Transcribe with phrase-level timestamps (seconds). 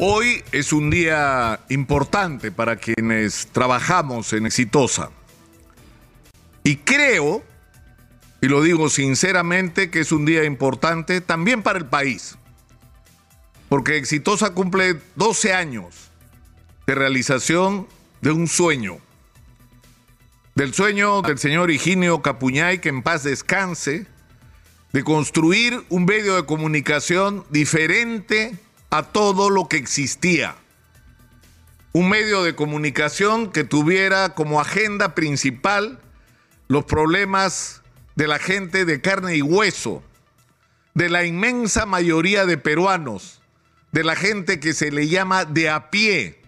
[0.00, 5.10] Hoy es un día importante para quienes trabajamos en Exitosa.
[6.62, 7.42] Y creo,
[8.40, 12.38] y lo digo sinceramente, que es un día importante también para el país.
[13.68, 16.12] Porque Exitosa cumple 12 años
[16.86, 17.88] de realización
[18.20, 18.98] de un sueño.
[20.54, 24.06] Del sueño del señor Higinio Capuñay, que en paz descanse,
[24.92, 28.56] de construir un medio de comunicación diferente
[28.90, 30.56] a todo lo que existía.
[31.92, 36.00] Un medio de comunicación que tuviera como agenda principal
[36.68, 37.82] los problemas
[38.14, 40.02] de la gente de carne y hueso,
[40.94, 43.40] de la inmensa mayoría de peruanos,
[43.92, 46.42] de la gente que se le llama de a pie,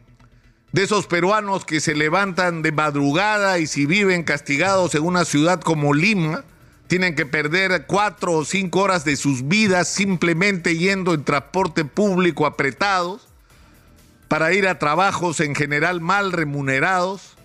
[0.72, 5.60] de esos peruanos que se levantan de madrugada y si viven castigados en una ciudad
[5.60, 6.44] como Lima,
[6.90, 12.46] tienen que perder cuatro o cinco horas de sus vidas simplemente yendo en transporte público
[12.46, 13.28] apretados
[14.26, 17.36] para ir a trabajos en general mal remunerados,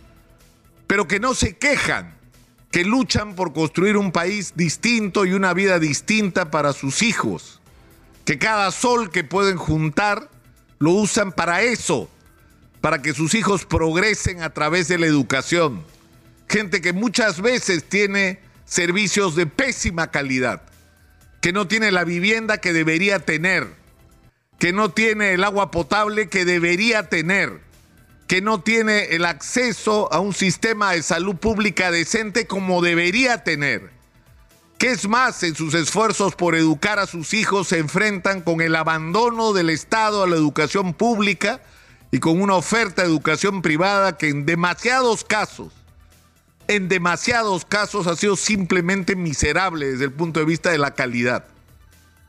[0.88, 2.16] pero que no se quejan,
[2.72, 7.62] que luchan por construir un país distinto y una vida distinta para sus hijos,
[8.26, 10.28] que cada sol que pueden juntar
[10.80, 12.10] lo usan para eso,
[12.82, 15.84] para que sus hijos progresen a través de la educación.
[16.50, 20.64] Gente que muchas veces tiene servicios de pésima calidad,
[21.42, 23.68] que no tiene la vivienda que debería tener,
[24.60, 27.62] que no tiene el agua potable que debería tener,
[28.28, 33.94] que no tiene el acceso a un sistema de salud pública decente como debería tener.
[34.80, 38.76] Que es más, en sus esfuerzos por educar a sus hijos se enfrentan con el
[38.76, 41.62] abandono del Estado a la educación pública
[42.12, 45.72] y con una oferta de educación privada que en demasiados casos
[46.68, 51.46] en demasiados casos ha sido simplemente miserable desde el punto de vista de la calidad.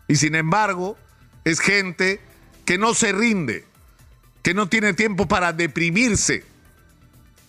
[0.09, 0.97] Y sin embargo,
[1.45, 2.21] es gente
[2.65, 3.65] que no se rinde,
[4.43, 6.45] que no tiene tiempo para deprimirse,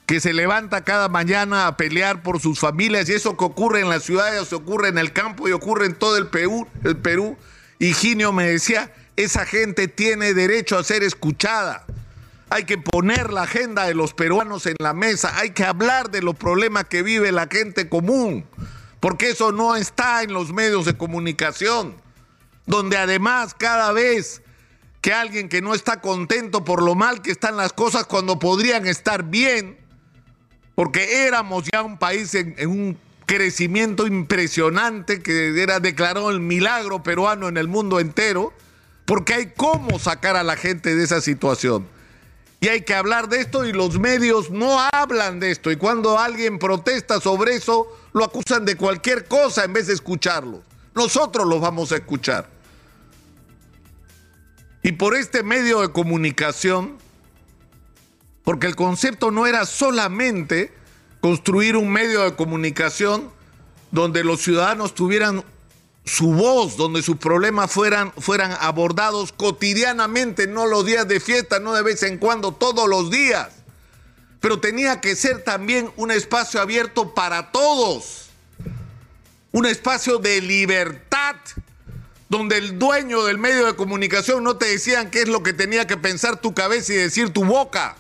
[0.05, 3.89] que se levanta cada mañana a pelear por sus familias y eso que ocurre en
[3.89, 6.67] las ciudades, ocurre en el campo y ocurre en todo el Perú.
[6.83, 7.37] El Perú.
[7.79, 11.86] Higinio me decía, esa gente tiene derecho a ser escuchada.
[12.49, 16.21] Hay que poner la agenda de los peruanos en la mesa, hay que hablar de
[16.21, 18.45] los problemas que vive la gente común,
[19.01, 21.95] porque eso no está en los medios de comunicación,
[22.65, 24.41] donde además cada vez
[25.01, 28.87] que alguien que no está contento por lo mal que están las cosas cuando podrían
[28.87, 29.77] estar bien,
[30.73, 37.49] porque éramos ya un país en, un crecimiento impresionante que era declarado el milagro peruano
[37.49, 38.53] en el mundo entero,
[39.03, 41.96] porque hay cómo sacar a la gente de esa situación
[42.59, 45.71] y hay que hablar de esto y los medios no hablan de esto.
[45.71, 50.63] Y cuando alguien protesta sobre eso, lo acusan de cualquier cosa en vez de escucharlo.
[50.95, 52.49] Nosotros los vamos a escuchar.
[54.81, 56.97] Y por este medio de comunicación,
[58.43, 60.73] porque el concepto no era solamente
[61.19, 63.29] construir un medio de comunicación
[63.91, 65.43] donde los ciudadanos tuvieran
[66.07, 71.73] su voz, donde sus problemas fueran, fueran abordados cotidianamente, no los días de fiesta, no
[71.73, 73.49] de vez en cuando, todos los días.
[74.39, 78.29] Pero tenía que ser también un espacio abierto para todos,
[79.51, 81.35] un espacio de libertad,
[82.29, 85.87] donde el dueño del medio de comunicación no te decían qué es lo que tenía
[85.87, 87.97] que pensar tu cabeza y decir tu boca,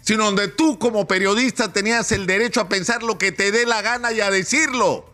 [0.00, 3.82] sino donde tú como periodista tenías el derecho a pensar lo que te dé la
[3.82, 5.13] gana y a decirlo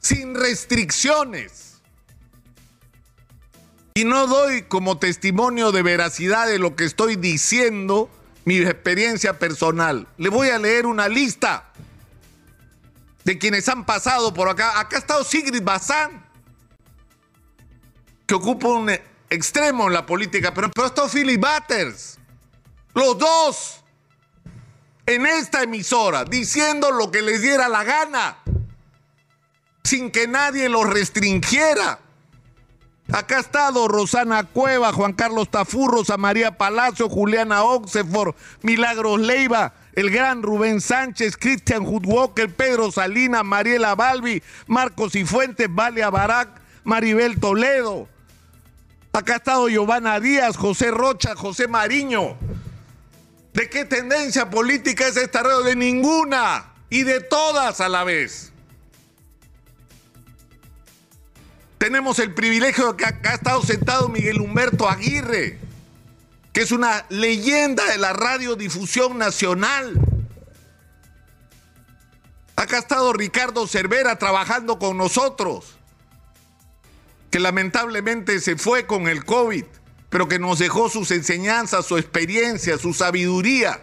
[0.00, 1.80] sin restricciones.
[3.94, 8.10] Y no doy como testimonio de veracidad de lo que estoy diciendo
[8.44, 10.08] mi experiencia personal.
[10.16, 11.70] Le voy a leer una lista
[13.24, 14.80] de quienes han pasado por acá.
[14.80, 16.24] Acá ha estado Sigrid Bazán,
[18.26, 18.90] que ocupa un
[19.28, 22.18] extremo en la política, pero, pero ha estado Philip Butters.
[22.94, 23.84] Los dos
[25.04, 28.38] en esta emisora, diciendo lo que les diera la gana
[29.90, 31.98] sin que nadie lo restringiera.
[33.12, 40.10] Acá ha estado Rosana Cueva, Juan Carlos Tafurros, María Palacio, Juliana Oxeford, Milagros Leiva, el
[40.10, 46.50] gran Rubén Sánchez, Christian Hudwalker, Pedro Salina, Mariela Balbi, Marcos y Fuentes, Valia Barak,
[46.84, 48.08] Maribel Toledo.
[49.12, 52.38] Acá ha estado Giovanna Díaz, José Rocha, José Mariño.
[53.52, 55.64] ¿De qué tendencia política es esta red?
[55.64, 58.49] De ninguna y de todas a la vez.
[61.80, 65.58] Tenemos el privilegio de que acá ha estado sentado Miguel Humberto Aguirre,
[66.52, 69.98] que es una leyenda de la radiodifusión nacional.
[72.54, 75.78] Acá ha estado Ricardo Cervera trabajando con nosotros,
[77.30, 79.64] que lamentablemente se fue con el COVID,
[80.10, 83.80] pero que nos dejó sus enseñanzas, su experiencia, su sabiduría.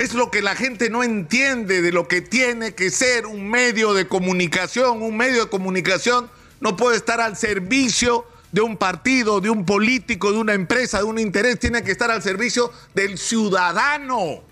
[0.00, 3.92] Es lo que la gente no entiende de lo que tiene que ser un medio
[3.92, 5.02] de comunicación.
[5.02, 10.32] Un medio de comunicación no puede estar al servicio de un partido, de un político,
[10.32, 11.58] de una empresa, de un interés.
[11.58, 14.42] Tiene que estar al servicio del ciudadano.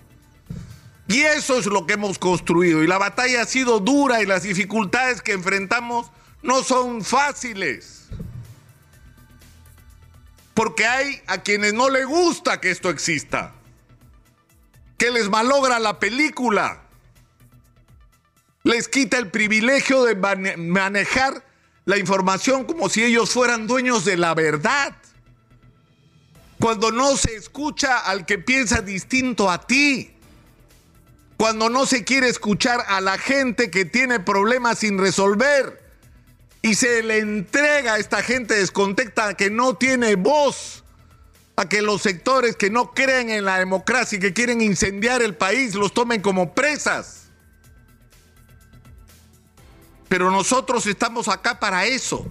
[1.07, 2.83] Y eso es lo que hemos construido.
[2.83, 6.11] Y la batalla ha sido dura y las dificultades que enfrentamos
[6.43, 8.03] no son fáciles.
[10.53, 13.55] Porque hay a quienes no les gusta que esto exista
[15.11, 16.81] les malogra la película.
[18.63, 20.15] Les quita el privilegio de
[20.57, 21.45] manejar
[21.85, 24.95] la información como si ellos fueran dueños de la verdad.
[26.59, 30.11] Cuando no se escucha al que piensa distinto a ti.
[31.37, 35.81] Cuando no se quiere escuchar a la gente que tiene problemas sin resolver.
[36.61, 40.83] Y se le entrega a esta gente descontenta que no tiene voz
[41.59, 45.35] a que los sectores que no creen en la democracia y que quieren incendiar el
[45.35, 47.23] país los tomen como presas.
[50.07, 52.25] Pero nosotros estamos acá para eso,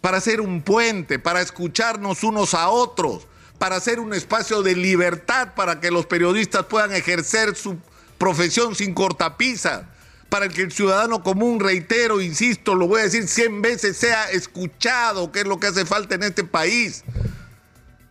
[0.00, 3.26] para hacer un puente, para escucharnos unos a otros,
[3.58, 7.76] para hacer un espacio de libertad para que los periodistas puedan ejercer su
[8.16, 9.90] profesión sin cortapisa,
[10.30, 15.32] para que el ciudadano común, reitero, insisto, lo voy a decir cien veces, sea escuchado,
[15.32, 17.04] que es lo que hace falta en este país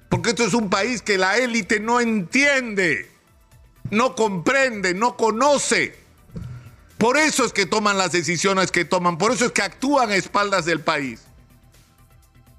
[0.10, 3.12] porque esto es un país que la élite no entiende,
[3.92, 5.96] no comprende, no conoce.
[6.98, 10.16] Por eso es que toman las decisiones que toman, por eso es que actúan a
[10.16, 11.22] espaldas del país.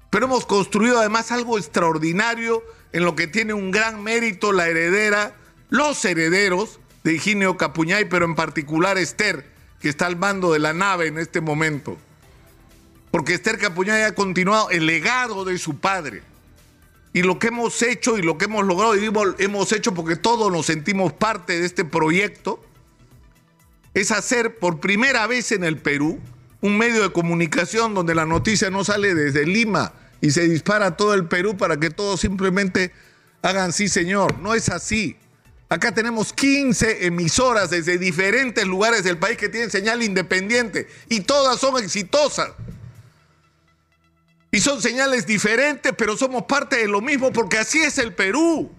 [0.09, 2.63] Pero hemos construido además algo extraordinario
[2.93, 5.35] en lo que tiene un gran mérito la heredera,
[5.69, 10.73] los herederos de Higinio Capuñay, pero en particular Esther, que está al mando de la
[10.73, 11.97] nave en este momento.
[13.11, 16.23] Porque Esther Capuñay ha continuado el legado de su padre
[17.13, 20.51] y lo que hemos hecho y lo que hemos logrado, y hemos hecho porque todos
[20.51, 22.63] nos sentimos parte de este proyecto,
[23.93, 26.19] es hacer por primera vez en el Perú
[26.61, 30.97] un medio de comunicación donde la noticia no sale desde Lima y se dispara a
[30.97, 32.91] todo el Perú para que todos simplemente
[33.41, 34.37] hagan sí, señor.
[34.39, 35.17] No es así.
[35.69, 41.59] Acá tenemos 15 emisoras desde diferentes lugares del país que tienen señal independiente y todas
[41.59, 42.49] son exitosas.
[44.51, 48.71] Y son señales diferentes, pero somos parte de lo mismo porque así es el Perú.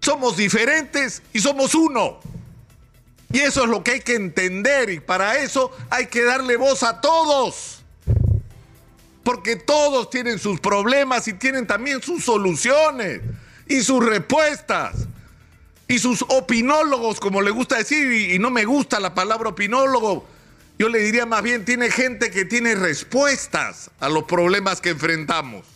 [0.00, 2.18] Somos diferentes y somos uno.
[3.30, 6.82] Y eso es lo que hay que entender y para eso hay que darle voz
[6.82, 7.82] a todos.
[9.22, 13.20] Porque todos tienen sus problemas y tienen también sus soluciones
[13.68, 15.06] y sus respuestas.
[15.88, 20.26] Y sus opinólogos, como le gusta decir, y no me gusta la palabra opinólogo,
[20.78, 25.66] yo le diría más bien, tiene gente que tiene respuestas a los problemas que enfrentamos,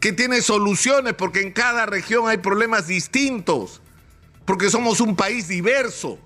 [0.00, 3.80] que tiene soluciones, porque en cada región hay problemas distintos,
[4.44, 6.18] porque somos un país diverso.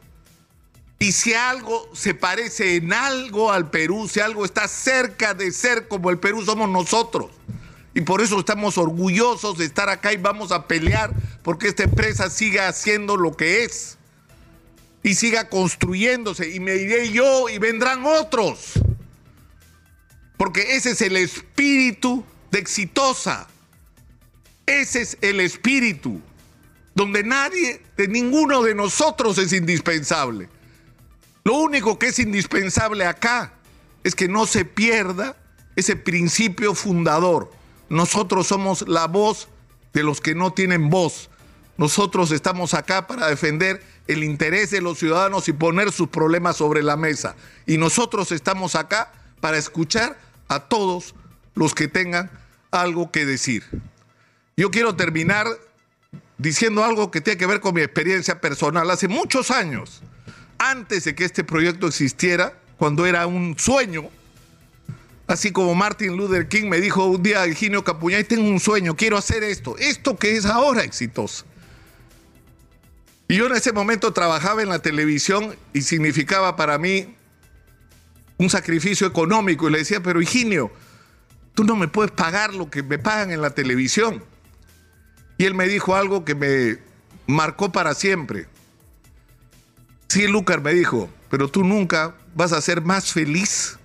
[0.98, 5.88] Y si algo se parece en algo al Perú, si algo está cerca de ser
[5.88, 7.30] como el Perú, somos nosotros.
[7.94, 11.12] Y por eso estamos orgullosos de estar acá y vamos a pelear
[11.42, 13.98] porque esta empresa siga haciendo lo que es
[15.02, 16.50] y siga construyéndose.
[16.50, 18.72] Y me iré yo y vendrán otros.
[20.36, 23.48] Porque ese es el espíritu de exitosa.
[24.66, 26.20] Ese es el espíritu
[26.94, 30.48] donde nadie, de ninguno de nosotros es indispensable.
[31.44, 33.54] Lo único que es indispensable acá
[34.04, 35.36] es que no se pierda
[35.76, 37.50] ese principio fundador.
[37.88, 39.48] Nosotros somos la voz
[39.92, 41.30] de los que no tienen voz.
[41.76, 46.82] Nosotros estamos acá para defender el interés de los ciudadanos y poner sus problemas sobre
[46.82, 47.36] la mesa.
[47.66, 51.14] Y nosotros estamos acá para escuchar a todos
[51.54, 52.30] los que tengan
[52.72, 53.64] algo que decir.
[54.56, 55.46] Yo quiero terminar
[56.38, 58.90] diciendo algo que tiene que ver con mi experiencia personal.
[58.90, 60.02] Hace muchos años,
[60.58, 64.08] antes de que este proyecto existiera, cuando era un sueño,
[65.28, 69.16] así como Martin Luther King me dijo un día, Eugenio Capuñay, tengo un sueño, quiero
[69.16, 71.44] hacer esto, esto que es ahora exitoso.
[73.30, 77.14] Y yo en ese momento trabajaba en la televisión y significaba para mí
[78.38, 79.68] un sacrificio económico.
[79.68, 80.72] Y le decía, pero Higinio,
[81.54, 84.24] tú no me puedes pagar lo que me pagan en la televisión.
[85.38, 86.78] Y él me dijo algo que me
[87.28, 88.48] marcó para siempre.
[90.08, 93.78] Sí, Lucas me dijo, pero tú nunca vas a ser más feliz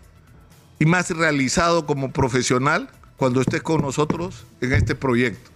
[0.79, 5.51] y más realizado como profesional cuando estés con nosotros en este proyecto.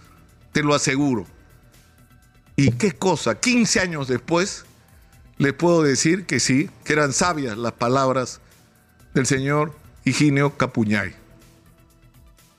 [0.52, 1.26] Te lo aseguro.
[2.60, 4.66] Y qué cosa, 15 años después,
[5.38, 8.42] le puedo decir que sí, que eran sabias las palabras
[9.14, 9.74] del señor
[10.04, 11.14] Higinio Capuñay.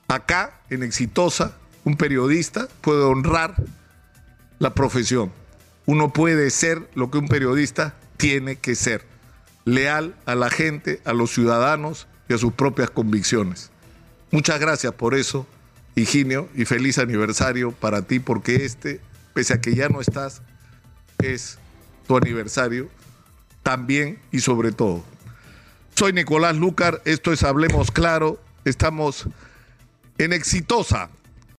[0.08, 3.54] Acá, en Exitosa, un periodista puede honrar
[4.58, 5.32] la profesión.
[5.86, 9.06] Uno puede ser lo que un periodista tiene que ser,
[9.66, 13.70] leal a la gente, a los ciudadanos y a sus propias convicciones.
[14.32, 15.46] Muchas gracias por eso,
[15.94, 19.00] Higinio, y feliz aniversario para ti, porque este,
[19.34, 20.42] pese a que ya no estás,
[21.20, 21.58] es
[22.08, 22.90] tu aniversario
[23.64, 25.04] también y sobre todo.
[25.96, 29.28] Soy Nicolás Lucar, esto es Hablemos Claro, estamos
[30.18, 31.10] en Exitosa